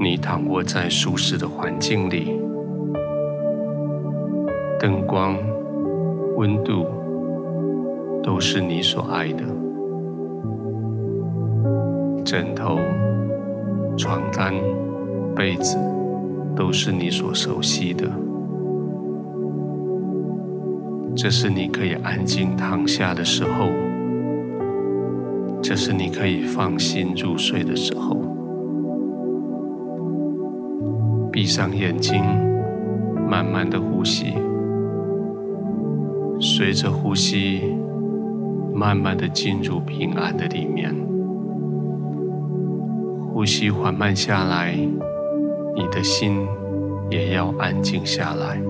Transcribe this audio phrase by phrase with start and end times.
[0.00, 2.40] 你躺卧在舒适的环境里，
[4.78, 5.36] 灯光、
[6.36, 6.86] 温度
[8.22, 9.42] 都是你所爱的，
[12.24, 12.78] 枕头、
[13.96, 14.54] 床单、
[15.34, 15.76] 被子
[16.54, 18.08] 都是你所熟悉的。
[21.16, 23.68] 这是你可以安静躺下的时候，
[25.60, 28.27] 这是你可以放心入睡的时候。
[31.38, 32.20] 闭上眼睛，
[33.30, 34.34] 慢慢的呼吸，
[36.40, 37.76] 随着呼吸，
[38.74, 40.92] 慢慢的进入平安的里面。
[43.32, 44.74] 呼吸缓慢下来，
[45.76, 46.44] 你的心
[47.08, 48.60] 也要安静下来。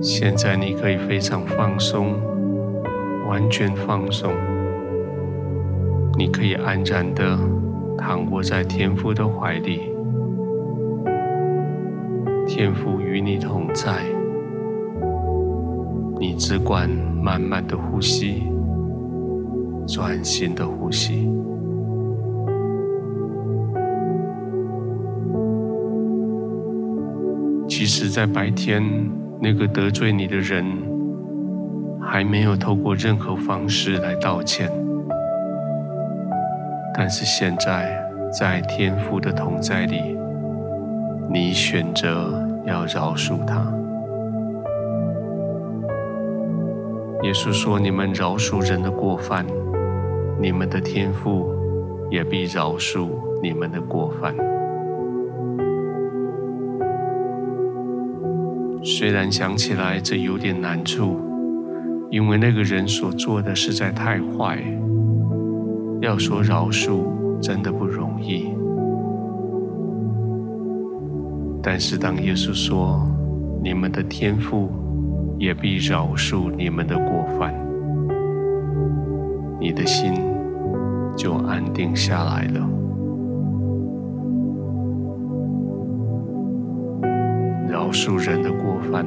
[0.00, 2.14] 现在你可以非常放松，
[3.28, 4.30] 完全放松，
[6.16, 7.36] 你可以安然的。
[7.98, 9.80] 躺卧在天父的怀里，
[12.46, 14.04] 天父与你同在，
[16.20, 18.44] 你只管慢慢的呼吸，
[19.86, 21.28] 专心的呼吸。
[27.66, 28.82] 即使在白天，
[29.40, 30.64] 那个得罪你的人
[32.00, 34.70] 还没有透过任何方式来道歉。
[36.98, 38.02] 但是现在，
[38.32, 40.16] 在天父的同在里，
[41.30, 43.70] 你选择要饶恕他。
[47.22, 49.44] 耶稣说：“你们饶恕人的过犯，
[50.40, 51.52] 你们的天父
[52.10, 53.08] 也必饶恕
[53.42, 54.34] 你们的过犯。”
[58.82, 61.20] 虽然想起来这有点难处，
[62.10, 64.58] 因为那个人所做的实在太坏。
[66.00, 67.04] 要说饶恕
[67.40, 68.52] 真的不容易，
[71.62, 73.00] 但是当耶稣说
[73.62, 74.68] 你们的天父
[75.38, 77.54] 也必饶恕你们的过犯，
[79.58, 80.12] 你的心
[81.16, 82.68] 就安定下来了。
[87.68, 89.04] 饶恕人的过犯，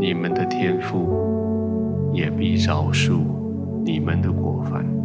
[0.00, 3.20] 你们的天父也必饶恕
[3.84, 4.95] 你们的过犯。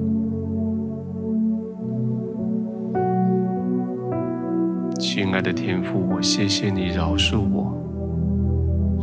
[5.24, 7.72] 亲爱的天父，我谢谢你饶恕我，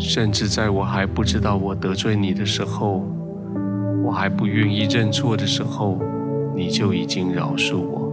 [0.00, 3.04] 甚至在我还不知道我得罪你的时候，
[4.02, 5.96] 我还不愿意认错的时候，
[6.56, 8.12] 你就已经饶恕我。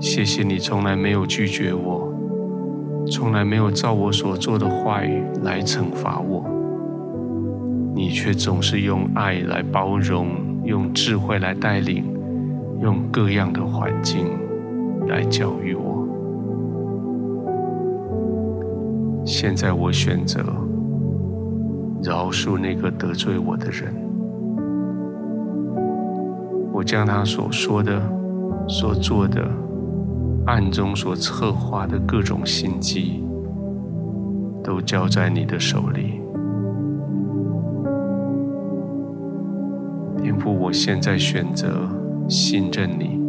[0.00, 2.14] 谢谢你从来没有拒绝我，
[3.10, 6.44] 从来没有照我所做的话语来惩罚我，
[7.92, 10.28] 你却总是用爱来包容，
[10.62, 12.04] 用智慧来带领，
[12.80, 14.28] 用各样的环境。
[15.06, 15.87] 来教育我。
[19.30, 20.42] 现在我选择
[22.02, 23.94] 饶恕那个得罪我的人。
[26.72, 28.00] 我将他所说的、
[28.66, 29.46] 所做的、
[30.46, 33.22] 暗中所策划的各种心机，
[34.64, 36.22] 都交在你的手里。
[40.22, 41.86] 天父，我现在选择
[42.30, 43.20] 信任你。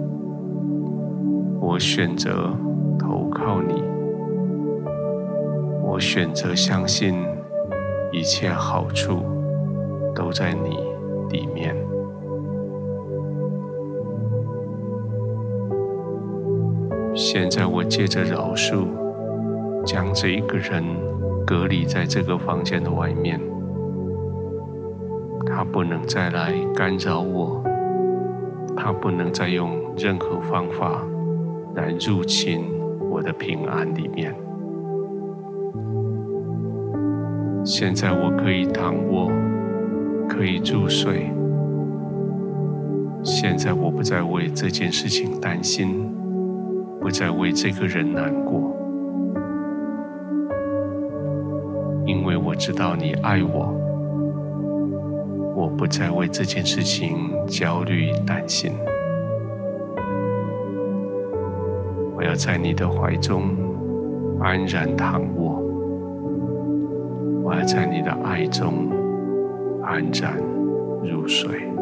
[1.59, 2.53] 我选择
[2.97, 3.83] 投靠你，
[5.91, 7.25] 我选择相信
[8.11, 9.23] 一切好处
[10.13, 10.77] 都在你
[11.29, 11.75] 里面。
[17.15, 18.85] 现在我借着饶恕，
[19.83, 20.83] 将这一个人
[21.45, 23.41] 隔离在这个房间的外面，
[25.47, 27.63] 他不能再来干扰我，
[28.77, 31.03] 他不能再用任何方法。
[31.75, 32.65] 来入侵
[33.09, 34.35] 我的平安里面。
[37.71, 39.31] 现在我可以躺卧，
[40.27, 41.31] 可以入睡。
[43.23, 46.11] 现在我不再为这件事情担心，
[46.99, 48.75] 不再为这个人难过，
[52.07, 53.71] 因为我知道你爱我。
[55.55, 58.71] 我不再为这件事情焦虑担心。
[62.15, 63.55] 我要在你的怀中
[64.39, 65.61] 安然躺卧，
[67.49, 68.91] 我在你的爱中
[69.83, 70.37] 安然
[71.03, 71.78] 入睡。